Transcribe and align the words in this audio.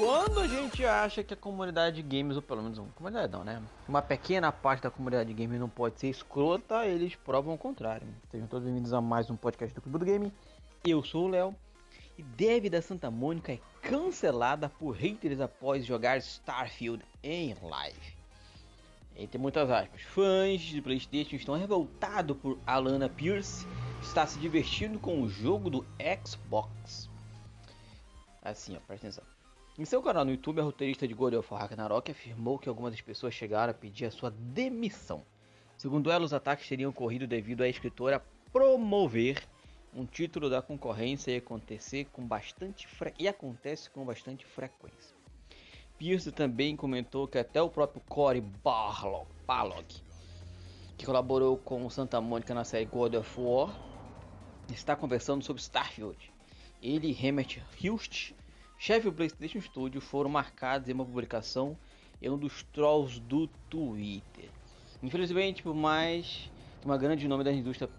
Quando 0.00 0.40
a 0.40 0.46
gente 0.46 0.82
acha 0.82 1.22
que 1.22 1.34
a 1.34 1.36
comunidade 1.36 2.02
de 2.02 2.16
games, 2.16 2.34
ou 2.34 2.40
pelo 2.40 2.62
menos 2.62 2.78
uma 2.78 2.88
comunidade 2.92 3.30
não, 3.30 3.44
né? 3.44 3.62
Uma 3.86 4.00
pequena 4.00 4.50
parte 4.50 4.84
da 4.84 4.90
comunidade 4.90 5.28
de 5.28 5.34
games 5.34 5.60
não 5.60 5.68
pode 5.68 6.00
ser 6.00 6.08
escrota, 6.08 6.86
eles 6.86 7.14
provam 7.16 7.52
o 7.52 7.58
contrário. 7.58 8.08
Sejam 8.30 8.46
todos 8.46 8.64
bem-vindos 8.64 8.94
a 8.94 9.00
mais 9.02 9.28
um 9.28 9.36
podcast 9.36 9.74
do 9.74 9.82
Clube 9.82 9.98
do 9.98 10.06
Game. 10.06 10.32
Eu 10.86 11.04
sou 11.04 11.26
o 11.26 11.28
Léo. 11.28 11.54
E 12.16 12.22
Dev 12.22 12.70
da 12.70 12.80
Santa 12.80 13.10
Mônica 13.10 13.52
é 13.52 13.58
cancelada 13.82 14.70
por 14.70 14.92
haters 14.92 15.38
após 15.38 15.84
jogar 15.84 16.16
Starfield 16.16 17.04
em 17.22 17.54
live. 17.60 18.16
Entre 19.14 19.36
muitas 19.36 19.70
aspas, 19.70 20.00
fãs 20.00 20.62
de 20.62 20.80
Playstation 20.80 21.36
estão 21.36 21.58
revoltados 21.58 22.38
por 22.38 22.58
Alana 22.66 23.10
Pierce 23.10 23.66
estar 24.00 24.26
se 24.26 24.38
divertindo 24.38 24.98
com 24.98 25.20
o 25.20 25.28
jogo 25.28 25.68
do 25.68 25.86
Xbox. 26.26 27.10
Assim, 28.42 28.74
ó, 28.74 28.80
presta 28.86 29.08
atenção. 29.08 29.40
Em 29.78 29.84
seu 29.84 30.02
canal 30.02 30.24
no 30.24 30.32
YouTube, 30.32 30.60
a 30.60 30.64
roteirista 30.64 31.06
de 31.06 31.14
God 31.14 31.34
of 31.34 31.48
War 31.50 31.62
Ragnarok 31.62 32.10
afirmou 32.10 32.58
que 32.58 32.68
algumas 32.68 32.92
das 32.92 33.00
pessoas 33.00 33.32
chegaram 33.32 33.70
a 33.70 33.74
pedir 33.74 34.04
a 34.04 34.10
sua 34.10 34.30
demissão. 34.30 35.24
Segundo 35.76 36.10
ela, 36.10 36.24
os 36.24 36.34
ataques 36.34 36.68
teriam 36.68 36.90
ocorrido 36.90 37.26
devido 37.26 37.62
à 37.62 37.68
escritora 37.68 38.22
promover 38.52 39.42
um 39.94 40.04
título 40.04 40.50
da 40.50 40.60
concorrência 40.60 41.30
e 41.30 41.36
acontecer 41.36 42.06
com 42.12 42.26
bastante 42.26 42.86
fre... 42.86 43.14
e 43.18 43.26
acontece 43.26 43.88
com 43.88 44.04
bastante 44.04 44.44
frequência. 44.44 45.16
Pierce 45.98 46.32
também 46.32 46.76
comentou 46.76 47.26
que 47.26 47.38
até 47.38 47.62
o 47.62 47.70
próprio 47.70 48.02
Corey 48.08 48.40
Barlog, 48.40 49.86
que 50.98 51.06
colaborou 51.06 51.56
com 51.56 51.88
Santa 51.88 52.20
Mônica 52.20 52.52
na 52.54 52.64
série 52.64 52.86
God 52.86 53.14
of 53.14 53.40
War, 53.40 53.74
está 54.70 54.96
conversando 54.96 55.44
sobre 55.44 55.62
Starfield. 55.62 56.32
Ele 56.82 57.08
e 57.08 57.26
Hemet 57.26 57.62
Hust 57.84 58.34
chefe 58.80 59.04
do 59.04 59.12
PlayStation 59.12 59.60
Studio 59.60 60.00
foram 60.00 60.30
marcados 60.30 60.88
em 60.88 60.94
uma 60.94 61.04
publicação 61.04 61.76
em 62.22 62.30
um 62.30 62.38
dos 62.38 62.62
trolls 62.62 63.20
do 63.20 63.46
Twitter. 63.68 64.48
Infelizmente, 65.02 65.62
por 65.62 65.74
mais 65.74 66.50
que 66.80 66.86
uma 66.86 66.96
grande 66.96 67.28
nome 67.28 67.44
da 67.44 67.52
indústria 67.52 67.90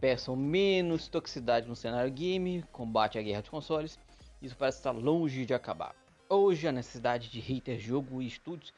peçam 0.00 0.34
menos 0.34 1.08
toxicidade 1.08 1.68
no 1.68 1.76
cenário 1.76 2.10
game, 2.10 2.64
combate 2.72 3.18
à 3.18 3.22
guerra 3.22 3.42
de 3.42 3.50
consoles, 3.50 3.98
isso 4.40 4.56
parece 4.56 4.78
estar 4.78 4.92
longe 4.92 5.44
de 5.44 5.52
acabar. 5.52 5.94
Hoje, 6.26 6.66
a 6.66 6.72
necessidade 6.72 7.28
de 7.30 7.40
haters, 7.40 7.82
jogo 7.82 8.22
e 8.22 8.26
estúdios 8.26 8.72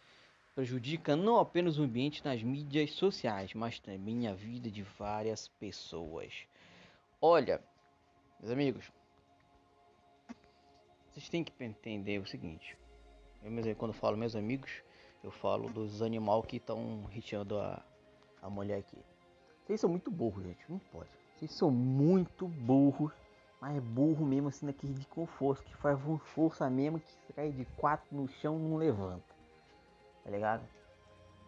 prejudica 0.52 1.14
não 1.14 1.38
apenas 1.38 1.78
o 1.78 1.84
ambiente 1.84 2.24
nas 2.24 2.42
mídias 2.42 2.90
sociais, 2.90 3.54
mas 3.54 3.78
também 3.78 4.26
a 4.26 4.34
vida 4.34 4.68
de 4.68 4.82
várias 4.82 5.46
pessoas. 5.46 6.32
Olha, 7.20 7.62
meus 8.40 8.50
amigos, 8.50 8.90
vocês 11.20 11.28
têm 11.28 11.44
que 11.44 11.52
entender 11.62 12.18
o 12.18 12.26
seguinte. 12.26 12.78
Eu 13.42 13.50
mesmo, 13.50 13.74
quando 13.74 13.92
falo 13.92 14.16
meus 14.16 14.34
amigos, 14.34 14.70
eu 15.22 15.30
falo 15.30 15.68
dos 15.68 16.00
animais 16.00 16.46
que 16.46 16.56
estão 16.56 17.04
reteando 17.10 17.58
a, 17.58 17.82
a 18.40 18.48
mulher 18.48 18.78
aqui. 18.78 18.96
Vocês 19.66 19.80
são 19.80 19.90
muito 19.90 20.10
burros, 20.10 20.44
gente. 20.44 20.64
Não 20.66 20.78
pode. 20.78 21.10
Vocês 21.36 21.52
são 21.52 21.70
muito 21.70 22.48
burros. 22.48 23.12
Mas 23.60 23.76
é 23.76 23.80
burro 23.80 24.24
mesmo 24.24 24.48
assim 24.48 24.64
daquele 24.64 24.94
de 24.94 25.06
com 25.06 25.26
força. 25.26 25.62
Que 25.62 25.76
faz 25.76 25.98
força 26.34 26.70
mesmo 26.70 26.98
que 26.98 27.32
cai 27.34 27.50
de 27.50 27.66
quatro 27.76 28.06
no 28.10 28.26
chão 28.26 28.58
não 28.58 28.78
levanta. 28.78 29.34
Tá 30.24 30.30
ligado? 30.30 30.62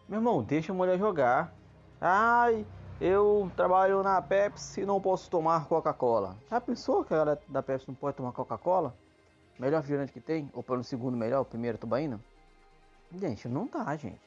Meu 0.07 0.19
irmão, 0.19 0.43
deixa 0.43 0.71
a 0.71 0.75
mulher 0.75 0.99
jogar. 0.99 1.51
Ai, 1.99 2.63
eu 3.01 3.51
trabalho 3.55 4.03
na 4.03 4.21
Pepsi 4.21 4.81
e 4.81 4.85
não 4.85 5.01
posso 5.01 5.31
tomar 5.31 5.67
Coca-Cola. 5.67 6.37
Já 6.51 6.61
pensou 6.61 7.03
que 7.03 7.13
a 7.15 7.17
galera 7.17 7.41
da 7.47 7.63
Pepsi 7.63 7.87
não 7.87 7.95
pode 7.95 8.17
tomar 8.17 8.33
Coca-Cola? 8.33 8.95
Melhor 9.59 9.77
refrigerante 9.77 10.11
que 10.11 10.19
tem? 10.19 10.49
Ou 10.53 10.63
pelo 10.63 10.83
segundo 10.83 11.15
melhor, 11.15 11.41
o 11.41 11.45
primeiro 11.45 11.77
tubaína? 11.77 12.19
Gente, 13.11 13.47
não 13.47 13.67
dá, 13.67 13.95
gente. 13.95 14.19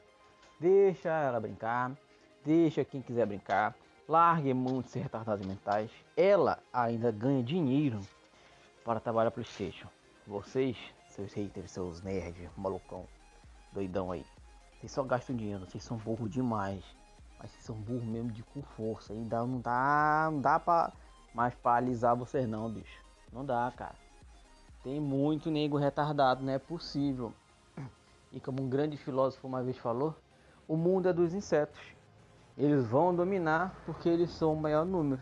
Deixa 0.61 1.09
ela 1.09 1.41
brincar. 1.41 1.93
Deixa 2.45 2.85
quem 2.85 3.03
quiser 3.03 3.27
brincar. 3.27 3.75
Largue 4.09 4.55
muito 4.55 4.89
ser 4.89 5.01
retardados 5.01 5.45
mentais. 5.45 5.91
Ela 6.17 6.59
ainda 6.73 7.11
ganha 7.11 7.43
dinheiro 7.43 8.01
para 8.85 9.01
trabalhar 9.01 9.33
Playstation. 9.33 9.89
Vocês, 10.27 10.77
seus 11.09 11.33
haters, 11.33 11.73
seus 11.73 12.03
nerds, 12.03 12.49
malucão, 12.57 13.05
doidão 13.73 14.13
aí. 14.13 14.25
Vocês 14.79 14.93
só 14.93 15.03
gastam 15.03 15.35
dinheiro, 15.35 15.67
vocês 15.67 15.83
são 15.83 15.97
burro 15.97 16.29
demais. 16.29 16.85
Mas 17.39 17.51
vocês 17.51 17.65
são 17.65 17.75
burro 17.75 18.07
mesmo 18.07 18.31
de 18.31 18.45
com 18.45 18.63
força. 18.63 19.13
Ainda 19.13 19.45
não 19.45 19.61
dá, 19.61 20.29
não 20.31 20.41
dá 20.41 20.61
pra, 20.61 20.93
mais 21.35 21.55
pra 21.57 21.75
alisar 21.75 22.15
vocês 22.15 22.49
não, 22.49 22.71
bicho. 22.71 23.05
Não 23.33 23.45
dá, 23.45 23.73
cara. 23.77 24.06
Tem 24.87 25.01
muito 25.01 25.51
nego 25.51 25.77
retardado, 25.77 26.45
não 26.45 26.53
é 26.53 26.61
possível. 26.61 27.35
E 28.31 28.39
como 28.39 28.63
um 28.63 28.69
grande 28.69 28.97
filósofo 28.97 29.45
uma 29.45 29.61
vez 29.61 29.77
falou, 29.77 30.15
o 30.69 30.77
mundo 30.77 31.09
é 31.09 31.13
dos 31.13 31.35
insetos. 31.35 31.81
Eles 32.57 32.87
vão 32.87 33.13
dominar 33.13 33.75
porque 33.85 34.09
eles 34.09 34.31
são 34.31 34.53
o 34.53 34.57
maior 34.57 34.87
número. 34.87 35.21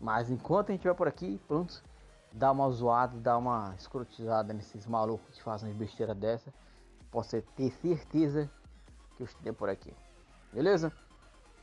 Mas 0.00 0.28
enquanto 0.28 0.70
a 0.70 0.72
gente 0.72 0.82
vai 0.82 0.92
por 0.92 1.06
aqui, 1.06 1.40
pronto, 1.46 1.84
dá 2.32 2.50
uma 2.50 2.68
zoada, 2.68 3.16
dá 3.20 3.38
uma 3.38 3.72
escrotizada 3.78 4.52
nesses 4.52 4.84
malucos 4.88 5.36
que 5.36 5.42
fazem 5.44 5.72
besteira 5.72 6.12
dessa, 6.12 6.52
posso 7.12 7.40
ter 7.40 7.70
certeza 7.70 8.50
que 9.16 9.22
eu 9.22 9.26
estiver 9.26 9.52
por 9.52 9.68
aqui. 9.68 9.94
Beleza? 10.52 10.92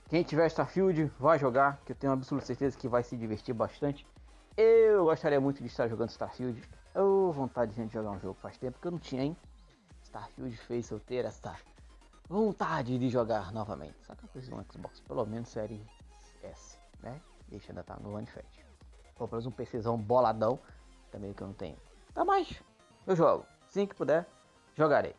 Quem 0.07 0.23
tiver 0.23 0.47
Starfield, 0.47 1.11
vai 1.19 1.37
jogar, 1.37 1.81
que 1.85 1.91
eu 1.91 1.95
tenho 1.97 2.13
absoluta 2.13 2.47
certeza 2.47 2.77
que 2.77 2.87
vai 2.87 3.03
se 3.03 3.17
divertir 3.17 3.53
bastante. 3.53 4.07
Eu 4.55 5.03
gostaria 5.03 5.41
muito 5.41 5.61
de 5.61 5.67
estar 5.67 5.89
jogando 5.89 6.09
Starfield. 6.09 6.63
Vontade 7.31 7.71
de 7.71 7.77
gente 7.77 7.93
jogar 7.93 8.11
um 8.11 8.19
jogo 8.19 8.38
faz 8.41 8.57
tempo 8.57 8.79
que 8.79 8.88
eu 8.88 8.91
não 8.91 8.99
tinha, 8.99 9.23
hein? 9.23 9.38
Starfield 10.03 10.55
fez 10.57 10.89
eu 10.89 10.99
ter 10.99 11.25
essa 11.25 11.55
vontade 12.29 12.97
de 12.97 13.09
jogar 13.09 13.51
novamente. 13.51 13.95
Só 14.05 14.15
que 14.15 14.27
preciso 14.27 14.55
de 14.55 14.59
um 14.59 14.65
Xbox, 14.71 14.99
pelo 15.01 15.25
menos 15.25 15.49
série 15.49 15.85
S, 16.43 16.77
né? 17.01 17.21
Deixa 17.47 17.71
ainda 17.71 17.83
tá 17.83 17.97
no 18.01 18.16
One 18.16 18.27
Fat. 18.27 18.45
Ou 19.19 19.27
pelo 19.27 19.41
menos 19.41 19.45
um 19.45 19.51
PCzão 19.51 19.97
boladão, 19.97 20.59
também 21.11 21.33
que 21.33 21.41
eu 21.41 21.47
não 21.47 21.53
tenho. 21.53 21.77
Tá 22.13 22.25
mais, 22.25 22.61
eu 23.05 23.16
jogo. 23.16 23.45
Assim 23.67 23.85
que 23.85 23.95
puder, 23.95 24.25
jogarei. 24.75 25.16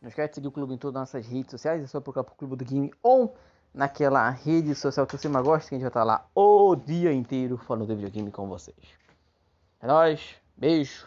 Não 0.00 0.08
esquece 0.08 0.30
de 0.30 0.34
seguir 0.36 0.48
o 0.48 0.52
clube 0.52 0.74
em 0.74 0.78
todas 0.78 0.96
as 0.96 1.08
nossas 1.08 1.26
redes 1.26 1.50
sociais. 1.50 1.82
É 1.82 1.86
só 1.86 2.00
procurar 2.00 2.24
pro 2.24 2.34
Clube 2.34 2.56
do 2.56 2.64
Game 2.64 2.92
ou 3.02 3.36
naquela 3.72 4.28
rede 4.28 4.74
social 4.74 5.06
que 5.06 5.16
você 5.16 5.28
mais 5.28 5.44
gosta, 5.44 5.68
que 5.68 5.74
a 5.74 5.78
gente 5.78 5.82
vai 5.82 5.90
estar 5.90 6.04
lá 6.04 6.26
o 6.34 6.74
dia 6.74 7.12
inteiro 7.12 7.56
falando 7.56 7.86
de 7.86 7.94
videogame 7.94 8.30
com 8.30 8.48
vocês. 8.48 8.76
É 9.80 9.86
nóis, 9.86 10.36
beijo. 10.56 11.06